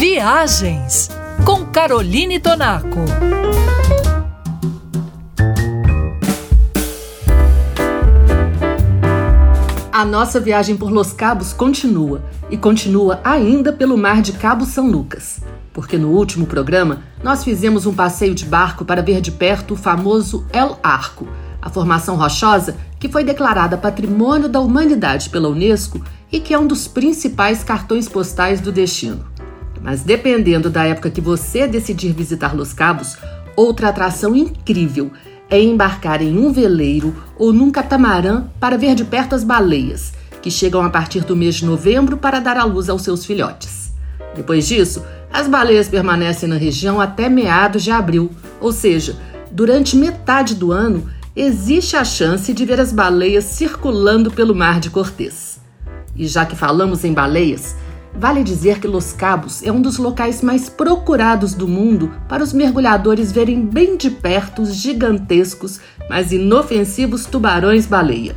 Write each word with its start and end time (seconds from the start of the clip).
Viagens 0.00 1.10
com 1.44 1.66
Caroline 1.66 2.38
Tonaco. 2.38 3.00
A 9.90 10.04
nossa 10.04 10.38
viagem 10.38 10.76
por 10.76 10.92
Los 10.92 11.12
Cabos 11.12 11.52
continua 11.52 12.22
e 12.48 12.56
continua 12.56 13.20
ainda 13.24 13.72
pelo 13.72 13.98
mar 13.98 14.22
de 14.22 14.34
Cabo 14.34 14.64
São 14.64 14.88
Lucas. 14.88 15.40
Porque 15.72 15.98
no 15.98 16.10
último 16.10 16.46
programa 16.46 17.02
nós 17.20 17.42
fizemos 17.42 17.84
um 17.84 17.92
passeio 17.92 18.36
de 18.36 18.44
barco 18.44 18.84
para 18.84 19.02
ver 19.02 19.20
de 19.20 19.32
perto 19.32 19.74
o 19.74 19.76
famoso 19.76 20.46
El 20.52 20.78
Arco, 20.80 21.26
a 21.60 21.68
formação 21.68 22.14
rochosa 22.14 22.76
que 23.00 23.08
foi 23.08 23.24
declarada 23.24 23.76
Patrimônio 23.76 24.48
da 24.48 24.60
Humanidade 24.60 25.28
pela 25.28 25.48
Unesco 25.48 26.00
e 26.30 26.38
que 26.38 26.54
é 26.54 26.58
um 26.58 26.68
dos 26.68 26.86
principais 26.86 27.64
cartões 27.64 28.08
postais 28.08 28.60
do 28.60 28.70
destino. 28.70 29.37
Mas 29.80 30.02
dependendo 30.02 30.68
da 30.68 30.84
época 30.84 31.10
que 31.10 31.20
você 31.20 31.66
decidir 31.66 32.12
visitar 32.12 32.54
Los 32.54 32.72
Cabos, 32.72 33.16
outra 33.56 33.88
atração 33.88 34.34
incrível 34.34 35.10
é 35.50 35.60
embarcar 35.60 36.20
em 36.20 36.36
um 36.36 36.52
veleiro 36.52 37.14
ou 37.36 37.52
num 37.52 37.70
catamarã 37.70 38.44
para 38.60 38.76
ver 38.76 38.94
de 38.94 39.04
perto 39.04 39.34
as 39.34 39.42
baleias, 39.42 40.12
que 40.42 40.50
chegam 40.50 40.82
a 40.82 40.90
partir 40.90 41.24
do 41.24 41.34
mês 41.34 41.56
de 41.56 41.64
novembro 41.64 42.16
para 42.18 42.38
dar 42.38 42.56
à 42.56 42.64
luz 42.64 42.88
aos 42.88 43.02
seus 43.02 43.24
filhotes. 43.24 43.92
Depois 44.34 44.68
disso, 44.68 45.02
as 45.32 45.48
baleias 45.48 45.88
permanecem 45.88 46.48
na 46.48 46.56
região 46.56 47.00
até 47.00 47.28
meados 47.28 47.82
de 47.82 47.90
abril, 47.90 48.30
ou 48.60 48.72
seja, 48.72 49.16
durante 49.50 49.96
metade 49.96 50.54
do 50.54 50.70
ano 50.72 51.08
existe 51.34 51.96
a 51.96 52.04
chance 52.04 52.52
de 52.52 52.64
ver 52.64 52.80
as 52.80 52.92
baleias 52.92 53.44
circulando 53.44 54.30
pelo 54.30 54.54
Mar 54.54 54.80
de 54.80 54.90
Cortês. 54.90 55.60
E 56.16 56.26
já 56.26 56.44
que 56.44 56.56
falamos 56.56 57.04
em 57.04 57.12
baleias, 57.12 57.76
Vale 58.18 58.42
dizer 58.42 58.80
que 58.80 58.88
Los 58.88 59.12
Cabos 59.12 59.62
é 59.62 59.70
um 59.70 59.80
dos 59.80 59.96
locais 59.96 60.42
mais 60.42 60.68
procurados 60.68 61.54
do 61.54 61.68
mundo 61.68 62.10
para 62.28 62.42
os 62.42 62.52
mergulhadores 62.52 63.30
verem 63.30 63.64
bem 63.64 63.96
de 63.96 64.10
perto 64.10 64.60
os 64.60 64.74
gigantescos, 64.74 65.78
mas 66.10 66.32
inofensivos 66.32 67.26
tubarões-baleia. 67.26 68.34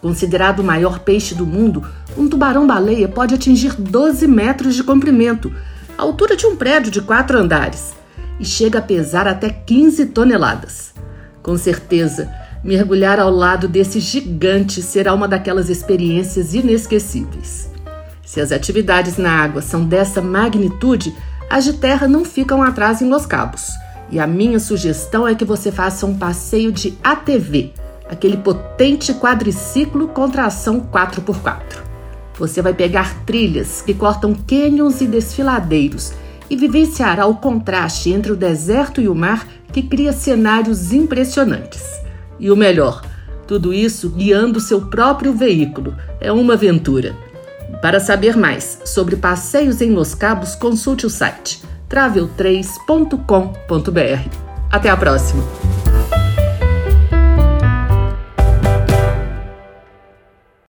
Considerado 0.00 0.60
o 0.60 0.64
maior 0.64 1.00
peixe 1.00 1.34
do 1.34 1.44
mundo, 1.44 1.86
um 2.16 2.30
tubarão-baleia 2.30 3.08
pode 3.08 3.34
atingir 3.34 3.74
12 3.78 4.26
metros 4.26 4.74
de 4.74 4.82
comprimento, 4.82 5.52
a 5.98 6.02
altura 6.02 6.34
de 6.34 6.46
um 6.46 6.56
prédio 6.56 6.90
de 6.90 7.02
quatro 7.02 7.38
andares, 7.38 7.92
e 8.38 8.44
chega 8.46 8.78
a 8.78 8.82
pesar 8.82 9.28
até 9.28 9.50
15 9.50 10.06
toneladas. 10.06 10.94
Com 11.42 11.58
certeza, 11.58 12.32
mergulhar 12.64 13.20
ao 13.20 13.30
lado 13.30 13.68
desse 13.68 14.00
gigante 14.00 14.80
será 14.80 15.12
uma 15.12 15.28
daquelas 15.28 15.68
experiências 15.68 16.54
inesquecíveis. 16.54 17.70
Se 18.30 18.40
as 18.40 18.52
atividades 18.52 19.16
na 19.16 19.42
água 19.42 19.60
são 19.60 19.84
dessa 19.84 20.22
magnitude, 20.22 21.12
as 21.50 21.64
de 21.64 21.72
terra 21.72 22.06
não 22.06 22.24
ficam 22.24 22.62
atrás 22.62 23.02
em 23.02 23.10
Los 23.10 23.26
Cabos. 23.26 23.72
E 24.08 24.20
a 24.20 24.26
minha 24.26 24.60
sugestão 24.60 25.26
é 25.26 25.34
que 25.34 25.44
você 25.44 25.72
faça 25.72 26.06
um 26.06 26.16
passeio 26.16 26.70
de 26.70 26.96
ATV, 27.02 27.72
aquele 28.08 28.36
potente 28.36 29.12
quadriciclo 29.14 30.06
com 30.06 30.30
tração 30.30 30.80
4x4. 30.80 31.82
Você 32.38 32.62
vai 32.62 32.72
pegar 32.72 33.24
trilhas 33.24 33.82
que 33.82 33.92
cortam 33.92 34.32
cânions 34.32 35.00
e 35.00 35.08
desfiladeiros 35.08 36.12
e 36.48 36.54
vivenciará 36.54 37.26
o 37.26 37.34
contraste 37.34 38.10
entre 38.10 38.30
o 38.30 38.36
deserto 38.36 39.00
e 39.00 39.08
o 39.08 39.14
mar 39.14 39.44
que 39.72 39.82
cria 39.82 40.12
cenários 40.12 40.92
impressionantes. 40.92 41.82
E 42.38 42.48
o 42.48 42.54
melhor, 42.54 43.02
tudo 43.48 43.74
isso 43.74 44.08
guiando 44.08 44.60
seu 44.60 44.82
próprio 44.82 45.32
veículo. 45.32 45.96
É 46.20 46.30
uma 46.30 46.54
aventura. 46.54 47.28
Para 47.80 48.00
saber 48.00 48.36
mais 48.36 48.80
sobre 48.84 49.16
passeios 49.16 49.80
em 49.80 49.90
Los 49.90 50.14
Cabos, 50.14 50.54
consulte 50.54 51.06
o 51.06 51.10
site 51.10 51.62
travel3.com.br. 51.88 54.36
Até 54.70 54.88
a 54.88 54.96
próxima! 54.96 55.59